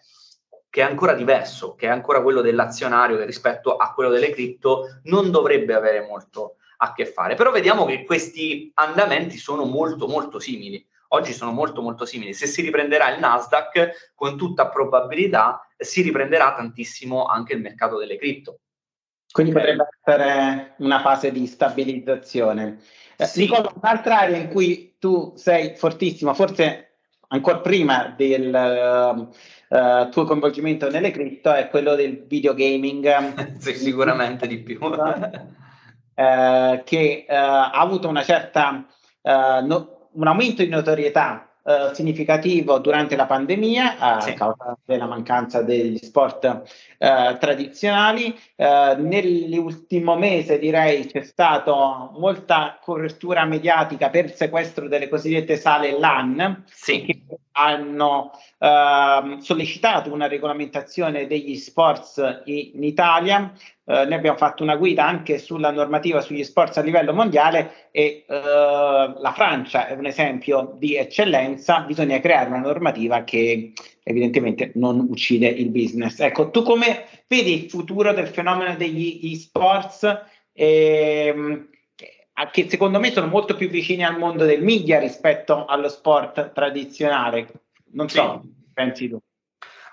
che 0.69 0.81
è 0.81 0.83
ancora 0.83 1.13
diverso, 1.13 1.75
che 1.75 1.87
è 1.87 1.89
ancora 1.89 2.21
quello 2.21 2.41
dell'azionario 2.41 3.17
che 3.17 3.25
rispetto 3.25 3.75
a 3.75 3.93
quello 3.93 4.09
delle 4.09 4.31
cripto 4.31 4.99
non 5.03 5.31
dovrebbe 5.31 5.73
avere 5.73 6.05
molto 6.05 6.55
a 6.77 6.93
che 6.93 7.05
fare. 7.05 7.35
Però 7.35 7.51
vediamo 7.51 7.85
che 7.85 8.03
questi 8.03 8.71
andamenti 8.75 9.37
sono 9.37 9.65
molto 9.65 10.07
molto 10.07 10.39
simili. 10.39 10.85
Oggi 11.09 11.31
sono 11.31 11.51
molto 11.51 11.81
molto 11.81 12.05
simili. 12.05 12.33
Se 12.33 12.47
si 12.47 12.61
riprenderà 12.61 13.13
il 13.13 13.19
Nasdaq, 13.19 14.13
con 14.15 14.35
tutta 14.35 14.69
probabilità 14.69 15.67
si 15.77 16.01
riprenderà 16.01 16.55
tantissimo 16.55 17.25
anche 17.25 17.53
il 17.53 17.61
mercato 17.61 17.97
delle 17.97 18.17
cripto. 18.17 18.59
Quindi 19.31 19.51
potrebbe 19.51 19.87
essere 19.99 20.75
una 20.77 21.01
fase 21.01 21.31
di 21.31 21.47
stabilizzazione. 21.47 22.79
Eh, 23.17 23.25
sì. 23.25 23.41
Nicola, 23.41 23.71
un'altra 23.75 24.19
area 24.21 24.37
in 24.37 24.49
cui 24.49 24.95
tu 24.99 25.33
sei 25.35 25.75
fortissimo, 25.75 26.33
forse 26.33 26.93
ancora 27.27 27.59
prima 27.59 28.13
del 28.15 28.53
uh, 29.69 30.09
tuo 30.09 30.23
coinvolgimento 30.25 30.89
nelle 30.89 31.11
cripto, 31.11 31.51
è 31.51 31.67
quello 31.69 31.95
del 31.95 32.25
videogaming. 32.27 33.57
sì, 33.59 33.73
sicuramente 33.75 34.47
di 34.47 34.59
più. 34.59 34.79
eh, 36.15 36.81
che 36.85 37.25
eh, 37.27 37.35
ha 37.35 37.71
avuto 37.71 38.07
una 38.07 38.23
certa, 38.23 38.85
eh, 39.21 39.61
no, 39.63 40.09
un 40.11 40.27
aumento 40.27 40.63
di 40.63 40.69
notorietà 40.69 41.52
eh, 41.65 41.93
significativo 41.93 42.77
durante 42.79 43.15
la 43.15 43.25
pandemia 43.25 43.97
a 43.97 44.19
sì. 44.19 44.33
causa 44.33 44.77
della 44.83 45.05
mancanza 45.05 45.61
degli 45.61 45.97
sport 45.97 46.43
eh, 46.97 47.37
tradizionali. 47.39 48.37
Eh, 48.55 48.95
nell'ultimo 48.97 50.17
mese 50.17 50.59
direi 50.59 51.05
c'è 51.05 51.23
stata 51.23 52.09
molta 52.17 52.77
copertura 52.81 53.45
mediatica 53.45 54.09
per 54.09 54.25
il 54.25 54.33
sequestro 54.33 54.87
delle 54.87 55.07
cosiddette 55.07 55.55
sale 55.55 55.97
LAN 55.97 56.63
sì. 56.67 57.05
che 57.05 57.21
hanno 57.53 58.31
eh, 58.57 59.37
sollecitato 59.39 60.11
una 60.11 60.27
regolamentazione 60.27 61.27
degli 61.27 61.55
sports 61.55 62.41
in 62.45 62.83
Italia. 62.83 63.51
Eh, 63.85 64.05
noi 64.05 64.13
abbiamo 64.13 64.37
fatto 64.37 64.63
una 64.63 64.75
guida 64.75 65.05
anche 65.05 65.37
sulla 65.37 65.71
normativa 65.71 66.21
sugli 66.21 66.43
sports 66.43 66.77
a 66.77 66.81
livello 66.81 67.13
mondiale 67.13 67.89
e 67.91 68.25
eh, 68.27 68.35
la 68.35 69.33
Francia 69.35 69.87
è 69.87 69.93
un 69.93 70.05
esempio 70.05 70.75
di 70.77 70.95
eccellenza. 70.95 71.81
Bisogna 71.81 72.19
creare 72.19 72.49
una 72.49 72.59
normativa 72.59 73.23
che 73.23 73.73
evidentemente 74.03 74.71
non 74.75 74.99
uccide 75.09 75.47
il 75.47 75.69
business. 75.69 76.19
Ecco, 76.19 76.49
tu 76.49 76.63
come 76.63 77.05
vedi 77.27 77.63
il 77.63 77.69
futuro 77.69 78.13
del 78.13 78.27
fenomeno 78.27 78.75
degli 78.75 79.19
e-sports? 79.31 80.21
Ehm, 80.53 81.69
che 82.51 82.69
secondo 82.69 82.99
me 82.99 83.11
sono 83.11 83.27
molto 83.27 83.55
più 83.55 83.69
vicini 83.69 84.03
al 84.03 84.17
mondo 84.17 84.45
del 84.45 84.63
media 84.63 84.99
rispetto 84.99 85.65
allo 85.65 85.89
sport 85.89 86.51
tradizionale. 86.51 87.47
Non 87.91 88.09
so, 88.09 88.41
sì. 88.41 88.53
pensi 88.73 89.09
tu. 89.09 89.19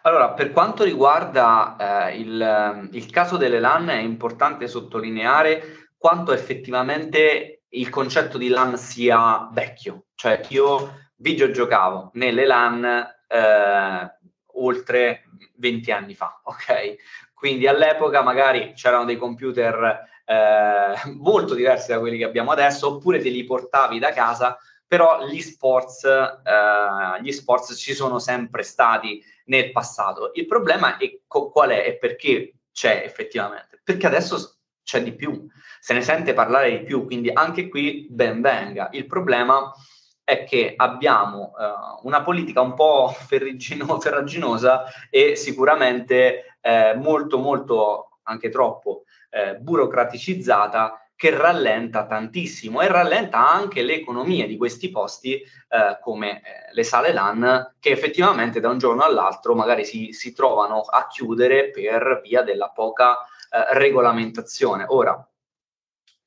Allora, 0.02 0.30
per 0.30 0.50
quanto 0.52 0.84
riguarda 0.84 2.08
eh, 2.08 2.18
il, 2.18 2.88
il, 2.92 3.10
caso 3.10 3.36
delle 3.36 3.60
LAN, 3.60 3.88
è 3.88 3.98
importante 3.98 4.66
sottolineare 4.66 5.90
quanto 5.98 6.32
effettivamente 6.32 7.64
il 7.68 7.90
concetto 7.90 8.38
di 8.38 8.48
LAN 8.48 8.78
sia 8.78 9.50
vecchio. 9.52 10.06
Cioè, 10.14 10.40
io 10.48 11.08
videogiocavo 11.16 12.12
nelle 12.14 12.46
LAN 12.46 12.84
eh, 13.28 14.18
oltre 14.54 15.24
20 15.56 15.92
anni 15.92 16.14
fa, 16.14 16.40
ok? 16.44 16.96
Quindi 17.40 17.66
all'epoca 17.66 18.20
magari 18.20 18.74
c'erano 18.74 19.06
dei 19.06 19.16
computer 19.16 20.04
eh, 20.26 20.92
molto 21.16 21.54
diversi 21.54 21.90
da 21.90 21.98
quelli 21.98 22.18
che 22.18 22.24
abbiamo 22.24 22.50
adesso, 22.50 22.96
oppure 22.96 23.18
te 23.18 23.30
li 23.30 23.44
portavi 23.44 23.98
da 23.98 24.12
casa, 24.12 24.58
però 24.86 25.26
gli 25.26 25.40
sports, 25.40 26.04
eh, 26.04 27.22
gli 27.22 27.32
sports 27.32 27.74
ci 27.78 27.94
sono 27.94 28.18
sempre 28.18 28.62
stati 28.62 29.24
nel 29.46 29.72
passato. 29.72 30.32
Il 30.34 30.44
problema 30.44 30.98
è 30.98 31.18
co- 31.26 31.50
qual 31.50 31.70
è 31.70 31.86
e 31.86 31.96
perché 31.96 32.56
c'è 32.70 33.00
effettivamente? 33.06 33.80
Perché 33.82 34.06
adesso 34.06 34.58
c'è 34.82 35.02
di 35.02 35.14
più, 35.14 35.46
se 35.80 35.94
ne 35.94 36.02
sente 36.02 36.34
parlare 36.34 36.70
di 36.70 36.84
più, 36.84 37.06
quindi 37.06 37.30
anche 37.32 37.70
qui 37.70 38.06
ben 38.10 38.42
venga. 38.42 38.90
Il 38.92 39.06
problema 39.06 39.72
è 39.72 39.99
che 40.44 40.74
abbiamo 40.76 41.52
uh, 41.56 42.06
una 42.06 42.22
politica 42.22 42.60
un 42.60 42.74
po' 42.74 43.08
ferraginosa 43.18 44.84
e 45.10 45.36
sicuramente 45.36 46.56
eh, 46.60 46.94
molto, 46.94 47.38
molto, 47.38 48.18
anche 48.24 48.48
troppo 48.48 49.04
eh, 49.30 49.56
burocraticizzata 49.56 51.00
che 51.20 51.36
rallenta 51.36 52.06
tantissimo 52.06 52.80
e 52.80 52.88
rallenta 52.88 53.46
anche 53.46 53.82
le 53.82 53.94
economie 53.94 54.46
di 54.46 54.56
questi 54.56 54.90
posti 54.90 55.34
eh, 55.34 55.98
come 56.00 56.38
eh, 56.38 56.72
le 56.72 56.82
sale 56.82 57.12
LAN 57.12 57.74
che 57.78 57.90
effettivamente 57.90 58.58
da 58.58 58.70
un 58.70 58.78
giorno 58.78 59.02
all'altro 59.02 59.54
magari 59.54 59.84
si, 59.84 60.12
si 60.12 60.32
trovano 60.32 60.80
a 60.80 61.06
chiudere 61.08 61.70
per 61.70 62.20
via 62.22 62.42
della 62.42 62.70
poca 62.70 63.18
eh, 63.18 63.74
regolamentazione. 63.74 64.86
Ora, 64.88 65.22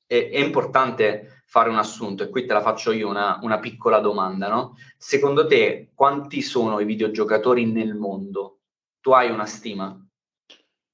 è, 0.06 0.28
è, 0.30 0.38
importante 0.38 1.33
fare 1.54 1.70
un 1.70 1.78
assunto 1.78 2.24
e 2.24 2.30
qui 2.30 2.46
te 2.46 2.52
la 2.52 2.60
faccio 2.60 2.90
io 2.90 3.08
una, 3.08 3.38
una 3.42 3.60
piccola 3.60 4.00
domanda, 4.00 4.48
no? 4.48 4.76
Secondo 4.96 5.46
te 5.46 5.92
quanti 5.94 6.42
sono 6.42 6.80
i 6.80 6.84
videogiocatori 6.84 7.64
nel 7.64 7.94
mondo? 7.94 8.58
Tu 9.00 9.12
hai 9.12 9.30
una 9.30 9.46
stima? 9.46 9.96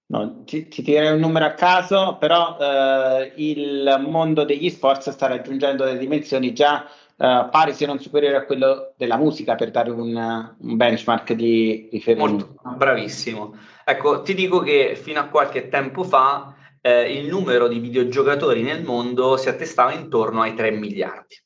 No, 0.08 0.44
ti, 0.44 0.68
ti 0.68 0.82
direi 0.82 1.14
un 1.14 1.18
numero 1.18 1.46
a 1.46 1.54
caso, 1.54 2.18
però 2.20 2.58
eh, 2.60 3.32
il 3.36 4.04
mondo 4.06 4.44
degli 4.44 4.68
sports 4.68 5.08
sta 5.08 5.28
raggiungendo 5.28 5.84
delle 5.84 5.96
dimensioni 5.96 6.52
già 6.52 6.84
eh, 6.84 7.48
pari 7.50 7.72
se 7.72 7.86
non 7.86 7.98
superiori 7.98 8.36
a 8.36 8.44
quello 8.44 8.92
della 8.98 9.16
musica, 9.16 9.54
per 9.54 9.70
dare 9.70 9.90
un, 9.90 10.14
un 10.58 10.76
benchmark 10.76 11.32
di 11.32 11.88
riferimento. 11.90 12.56
Molto, 12.62 12.76
bravissimo. 12.76 13.56
Ecco, 13.82 14.20
ti 14.20 14.34
dico 14.34 14.60
che 14.60 14.94
fino 14.94 15.20
a 15.20 15.28
qualche 15.28 15.70
tempo 15.70 16.02
fa 16.02 16.54
eh, 16.80 17.12
il 17.12 17.26
numero 17.26 17.68
di 17.68 17.78
videogiocatori 17.78 18.62
nel 18.62 18.82
mondo 18.82 19.36
si 19.36 19.48
attestava 19.48 19.92
intorno 19.92 20.42
ai 20.42 20.54
3 20.54 20.70
miliardi. 20.70 21.36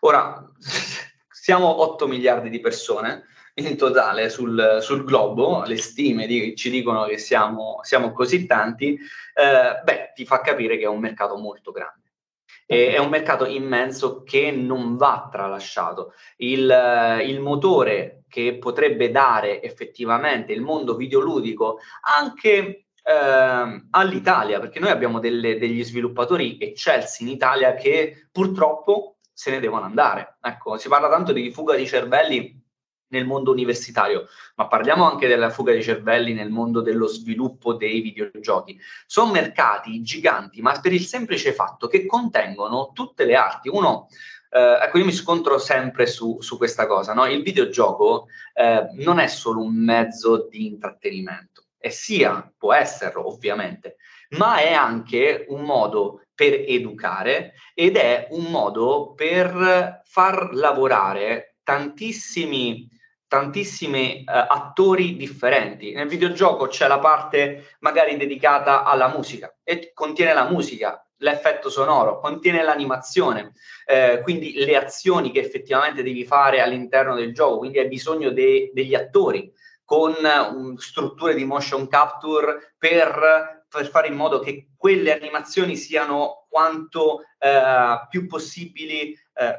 Ora, 0.00 0.50
siamo 1.30 1.82
8 1.82 2.06
miliardi 2.06 2.50
di 2.50 2.60
persone, 2.60 3.24
in 3.54 3.76
totale 3.76 4.30
sul, 4.30 4.78
sul 4.80 5.04
globo, 5.04 5.64
le 5.64 5.76
stime 5.76 6.26
di, 6.26 6.54
ci 6.56 6.70
dicono 6.70 7.04
che 7.04 7.18
siamo, 7.18 7.80
siamo 7.82 8.12
così 8.12 8.46
tanti, 8.46 8.94
eh, 8.94 9.80
beh, 9.82 10.12
ti 10.14 10.24
fa 10.24 10.40
capire 10.40 10.76
che 10.76 10.84
è 10.84 10.88
un 10.88 11.00
mercato 11.00 11.36
molto 11.36 11.70
grande. 11.70 11.98
È 12.70 12.98
un 12.98 13.08
mercato 13.08 13.46
immenso 13.46 14.22
che 14.22 14.52
non 14.52 14.96
va 14.96 15.28
tralasciato. 15.28 16.14
Il, 16.36 17.20
il 17.24 17.40
motore 17.40 18.22
che 18.28 18.58
potrebbe 18.58 19.10
dare 19.10 19.60
effettivamente 19.60 20.52
il 20.52 20.60
mondo 20.60 20.94
videoludico 20.94 21.80
anche 22.02 22.89
eh, 23.10 23.86
all'Italia, 23.90 24.60
perché 24.60 24.78
noi 24.78 24.90
abbiamo 24.90 25.18
delle, 25.18 25.58
degli 25.58 25.82
sviluppatori 25.82 26.58
eccelsi 26.60 27.24
in 27.24 27.28
Italia 27.30 27.74
che 27.74 28.28
purtroppo 28.30 29.16
se 29.32 29.50
ne 29.50 29.60
devono 29.60 29.84
andare. 29.84 30.36
Ecco, 30.40 30.76
si 30.78 30.88
parla 30.88 31.08
tanto 31.08 31.32
di 31.32 31.50
fuga 31.50 31.74
di 31.74 31.86
cervelli 31.86 32.58
nel 33.08 33.26
mondo 33.26 33.50
universitario, 33.50 34.28
ma 34.54 34.68
parliamo 34.68 35.10
anche 35.10 35.26
della 35.26 35.50
fuga 35.50 35.72
di 35.72 35.82
cervelli 35.82 36.32
nel 36.32 36.50
mondo 36.50 36.80
dello 36.80 37.06
sviluppo 37.06 37.74
dei 37.74 38.00
videogiochi. 38.00 38.78
Sono 39.06 39.32
mercati 39.32 40.00
giganti, 40.02 40.60
ma 40.60 40.78
per 40.80 40.92
il 40.92 41.04
semplice 41.04 41.52
fatto 41.52 41.88
che 41.88 42.06
contengono 42.06 42.92
tutte 42.94 43.24
le 43.24 43.34
arti. 43.34 43.68
Uno, 43.68 44.06
eh, 44.50 44.78
ecco, 44.82 44.98
io 44.98 45.04
mi 45.04 45.12
scontro 45.12 45.58
sempre 45.58 46.06
su, 46.06 46.40
su 46.40 46.56
questa 46.56 46.86
cosa, 46.86 47.14
no? 47.14 47.26
Il 47.26 47.42
videogioco 47.42 48.26
eh, 48.54 48.88
non 48.94 49.18
è 49.18 49.26
solo 49.26 49.60
un 49.62 49.74
mezzo 49.74 50.46
di 50.48 50.66
intrattenimento, 50.66 51.64
e 51.80 51.90
sia, 51.90 52.52
può 52.56 52.74
esserlo 52.74 53.26
ovviamente, 53.26 53.96
ma 54.36 54.58
è 54.58 54.72
anche 54.72 55.46
un 55.48 55.62
modo 55.62 56.26
per 56.34 56.52
educare 56.52 57.54
ed 57.74 57.96
è 57.96 58.28
un 58.30 58.44
modo 58.44 59.14
per 59.14 60.02
far 60.04 60.50
lavorare 60.52 61.56
tantissimi 61.64 62.88
tantissimi 63.30 64.24
uh, 64.26 64.32
attori 64.32 65.16
differenti. 65.16 65.92
Nel 65.92 66.08
videogioco 66.08 66.66
c'è 66.66 66.88
la 66.88 66.98
parte 66.98 67.76
magari 67.78 68.16
dedicata 68.16 68.82
alla 68.82 69.06
musica 69.06 69.56
e 69.62 69.92
contiene 69.94 70.34
la 70.34 70.50
musica, 70.50 71.06
l'effetto 71.18 71.70
sonoro, 71.70 72.18
contiene 72.18 72.64
l'animazione, 72.64 73.52
eh, 73.86 74.18
quindi 74.24 74.54
le 74.54 74.74
azioni 74.74 75.30
che 75.30 75.38
effettivamente 75.38 76.02
devi 76.02 76.24
fare 76.24 76.60
all'interno 76.60 77.14
del 77.14 77.32
gioco, 77.32 77.58
quindi 77.58 77.78
hai 77.78 77.86
bisogno 77.86 78.30
de- 78.30 78.72
degli 78.74 78.96
attori 78.96 79.52
con 79.90 80.14
um, 80.22 80.76
strutture 80.76 81.34
di 81.34 81.44
motion 81.44 81.88
capture 81.88 82.74
per, 82.78 83.64
per, 83.68 83.88
fare 83.88 84.06
in 84.06 84.14
modo 84.14 84.38
che 84.38 84.68
quelle 84.76 85.12
animazioni 85.12 85.74
siano 85.74 86.46
quanto 86.48 87.22
eh, 87.36 88.06
più 88.08 88.28
possibili 88.28 89.12
eh, 89.34 89.58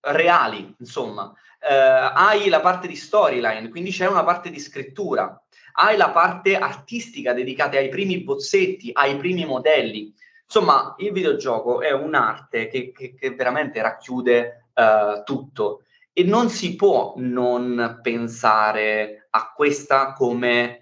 reali, 0.00 0.74
insomma. 0.80 1.32
Eh, 1.60 1.72
hai 1.72 2.48
la 2.48 2.58
parte 2.58 2.88
di 2.88 2.96
storyline, 2.96 3.68
quindi 3.68 3.92
c'è 3.92 4.08
una 4.08 4.24
parte 4.24 4.50
di 4.50 4.58
scrittura, 4.58 5.40
hai 5.74 5.96
la 5.96 6.10
parte 6.10 6.56
artistica 6.56 7.32
dedicata 7.32 7.76
ai 7.76 7.88
primi 7.88 8.20
bozzetti, 8.24 8.90
ai 8.92 9.16
primi 9.16 9.44
modelli. 9.44 10.12
Insomma, 10.42 10.96
il 10.98 11.12
videogioco 11.12 11.82
è 11.82 11.92
un'arte 11.92 12.66
che, 12.66 12.90
che, 12.90 13.14
che 13.14 13.30
veramente 13.36 13.80
racchiude 13.80 14.70
uh, 14.74 15.22
tutto. 15.22 15.84
E 16.12 16.24
non 16.24 16.50
si 16.50 16.74
può 16.74 17.14
non 17.16 18.00
pensare 18.02 19.21
a 19.34 19.52
questa 19.54 20.12
come 20.12 20.78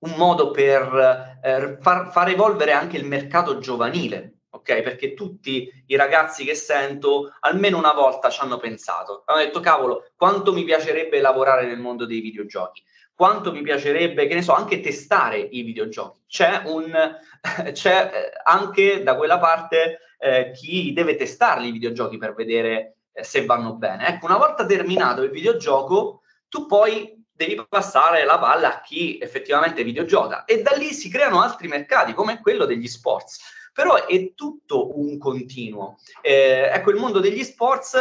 un 0.00 0.14
modo 0.16 0.50
per 0.50 1.40
eh, 1.42 1.78
far, 1.80 2.10
far 2.12 2.28
evolvere 2.28 2.72
anche 2.72 2.96
il 2.96 3.04
mercato 3.04 3.58
giovanile 3.58 4.38
ok? 4.50 4.82
Perché 4.82 5.14
tutti 5.14 5.70
i 5.86 5.96
ragazzi 5.96 6.44
che 6.44 6.54
sento 6.54 7.32
almeno 7.40 7.78
una 7.78 7.92
volta 7.92 8.30
ci 8.30 8.40
hanno 8.40 8.58
pensato. 8.58 9.22
Hanno 9.26 9.40
detto, 9.40 9.60
cavolo, 9.60 10.10
quanto 10.16 10.52
mi 10.52 10.64
piacerebbe 10.64 11.20
lavorare 11.20 11.66
nel 11.66 11.78
mondo 11.78 12.06
dei 12.06 12.20
videogiochi. 12.20 12.82
Quanto 13.14 13.52
mi 13.52 13.62
piacerebbe, 13.62 14.26
che 14.26 14.34
ne 14.34 14.42
so, 14.42 14.52
anche 14.52 14.80
testare 14.80 15.38
i 15.38 15.62
videogiochi. 15.62 16.20
C'è, 16.28 16.62
un, 16.66 16.92
c'è 17.72 18.10
eh, 18.12 18.40
anche 18.44 19.02
da 19.02 19.16
quella 19.16 19.38
parte 19.38 20.00
eh, 20.18 20.52
chi 20.52 20.92
deve 20.92 21.16
testarli 21.16 21.68
i 21.68 21.72
videogiochi 21.72 22.16
per 22.16 22.34
vedere 22.34 22.96
eh, 23.12 23.24
se 23.24 23.44
vanno 23.44 23.74
bene. 23.74 24.06
Ecco, 24.08 24.26
una 24.26 24.36
volta 24.36 24.64
terminato 24.64 25.22
il 25.22 25.30
videogioco, 25.30 26.22
tu 26.48 26.66
poi 26.66 27.17
devi 27.38 27.64
passare 27.68 28.24
la 28.24 28.38
palla 28.38 28.74
a 28.74 28.80
chi 28.80 29.16
effettivamente 29.18 29.84
videogioca 29.84 30.44
e 30.44 30.60
da 30.60 30.72
lì 30.72 30.92
si 30.92 31.08
creano 31.08 31.40
altri 31.40 31.68
mercati 31.68 32.12
come 32.12 32.40
quello 32.40 32.64
degli 32.64 32.88
sports 32.88 33.56
però 33.78 34.06
è 34.06 34.34
tutto 34.34 34.98
un 34.98 35.18
continuo. 35.18 35.98
Eh, 36.20 36.68
ecco, 36.72 36.90
il 36.90 36.96
mondo 36.96 37.20
degli 37.20 37.44
sports 37.44 37.96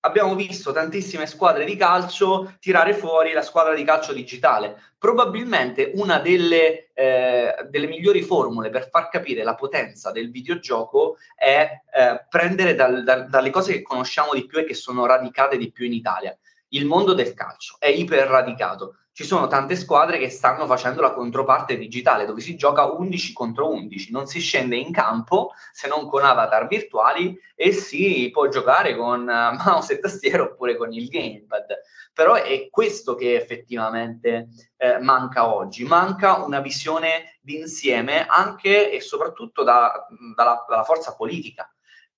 abbiamo 0.00 0.34
visto 0.34 0.72
tantissime 0.72 1.28
squadre 1.28 1.64
di 1.64 1.76
calcio 1.76 2.56
tirare 2.58 2.94
fuori 2.94 3.30
la 3.30 3.42
squadra 3.42 3.74
di 3.74 3.84
calcio 3.84 4.12
digitale. 4.12 4.76
Probabilmente 4.98 5.92
una 5.94 6.18
delle, 6.18 6.90
eh, 6.94 7.54
delle 7.70 7.86
migliori 7.86 8.22
formule 8.22 8.70
per 8.70 8.90
far 8.90 9.08
capire 9.08 9.44
la 9.44 9.54
potenza 9.54 10.10
del 10.10 10.32
videogioco 10.32 11.18
è 11.36 11.70
eh, 11.96 12.26
prendere 12.28 12.74
dal, 12.74 13.04
dal, 13.04 13.28
dalle 13.28 13.50
cose 13.50 13.72
che 13.72 13.82
conosciamo 13.82 14.34
di 14.34 14.46
più 14.46 14.58
e 14.58 14.64
che 14.64 14.74
sono 14.74 15.06
radicate 15.06 15.56
di 15.56 15.70
più 15.70 15.86
in 15.86 15.92
Italia. 15.92 16.36
Il 16.74 16.86
mondo 16.86 17.14
del 17.14 17.34
calcio 17.34 17.76
è 17.78 17.86
iperradicato. 17.86 18.96
Ci 19.12 19.22
sono 19.22 19.46
tante 19.46 19.76
squadre 19.76 20.18
che 20.18 20.28
stanno 20.28 20.66
facendo 20.66 21.00
la 21.00 21.12
controparte 21.12 21.78
digitale, 21.78 22.26
dove 22.26 22.40
si 22.40 22.56
gioca 22.56 22.86
11 22.86 23.32
contro 23.32 23.70
11, 23.70 24.10
non 24.10 24.26
si 24.26 24.40
scende 24.40 24.74
in 24.74 24.90
campo 24.90 25.52
se 25.70 25.86
non 25.86 26.08
con 26.08 26.24
avatar 26.24 26.66
virtuali 26.66 27.38
e 27.54 27.70
si 27.70 28.28
può 28.32 28.48
giocare 28.48 28.96
con 28.96 29.20
uh, 29.20 29.54
mouse 29.64 29.92
e 29.92 29.98
tastiera 30.00 30.42
oppure 30.42 30.76
con 30.76 30.92
il 30.92 31.06
gamepad. 31.06 31.66
Però 32.12 32.34
è 32.34 32.68
questo 32.70 33.14
che 33.14 33.36
effettivamente 33.36 34.48
eh, 34.76 34.98
manca 34.98 35.54
oggi, 35.54 35.84
manca 35.84 36.42
una 36.42 36.58
visione 36.58 37.38
d'insieme 37.40 38.26
anche 38.26 38.90
e 38.90 39.00
soprattutto 39.00 39.62
da, 39.62 40.08
dalla, 40.34 40.64
dalla 40.68 40.82
forza 40.82 41.14
politica 41.14 41.72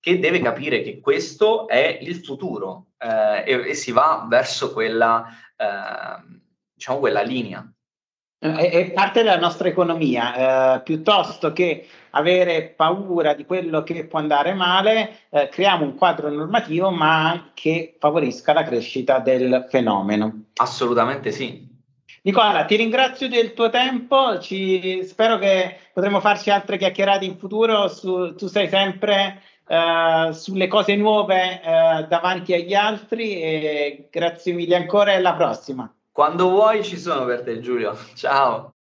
che 0.06 0.20
deve 0.20 0.38
capire 0.38 0.82
che 0.82 1.00
questo 1.00 1.66
è 1.66 1.98
il 2.00 2.22
futuro 2.24 2.90
eh, 2.96 3.42
e, 3.44 3.70
e, 3.70 3.74
si 3.74 3.90
va 3.90 4.24
verso 4.28 4.72
quella 4.72 5.26
eh, 5.56 6.38
diciamo, 6.72 7.00
quella 7.00 7.22
linea. 7.22 7.68
Eh, 8.38 8.70
è, 8.70 8.92
parte 8.92 9.24
della 9.24 9.40
nostra 9.40 9.66
economia, 9.66 10.76
eh, 10.76 10.82
piuttosto 10.82 11.52
che 11.52 11.88
avere 12.10 12.72
paura 12.76 13.34
di 13.34 13.44
quello 13.44 13.82
che 13.82 14.06
può 14.06 14.20
andare 14.20 14.54
male, 14.54 15.22
eh, 15.28 15.48
creiamo 15.48 15.82
un 15.84 15.96
quadro 15.96 16.30
normativo 16.30 16.90
ma 16.90 17.50
che 17.52 17.96
favorisca 17.98 18.52
la 18.52 18.62
crescita 18.62 19.18
del 19.18 19.66
fenomeno. 19.68 20.44
Assolutamente 20.54 21.32
sì. 21.32 21.66
Nicola, 22.22 22.64
ti 22.64 22.76
ringrazio 22.76 23.28
del 23.28 23.54
tuo 23.54 23.70
tempo, 23.70 24.38
ci, 24.38 25.04
spero 25.04 25.36
che 25.38 25.78
potremo 25.92 26.20
farci 26.20 26.50
altre 26.50 26.78
chiacchierate 26.78 27.24
in 27.24 27.38
futuro, 27.38 27.88
su, 27.88 28.36
tu 28.36 28.46
sei 28.46 28.68
sempre 28.68 29.42
uh, 29.66 30.32
sulle 30.32 30.68
cose 30.68 30.96
nuove 30.96 31.60
uh, 31.62 32.06
davanti 32.06 32.54
agli 32.54 32.74
altri 32.74 33.40
e 33.40 34.08
grazie 34.10 34.52
mille 34.52 34.76
ancora 34.76 35.12
e 35.12 35.16
alla 35.16 35.34
prossima. 35.34 35.92
Quando 36.12 36.48
vuoi 36.48 36.82
ci 36.82 36.98
sono 36.98 37.24
per 37.24 37.42
te 37.42 37.60
Giulio. 37.60 37.96
Ciao. 38.14 38.75